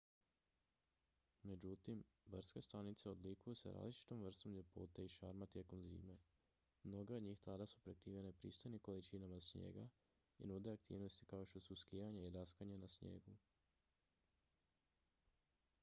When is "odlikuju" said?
3.09-3.55